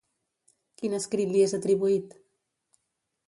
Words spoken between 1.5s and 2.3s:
atribuït?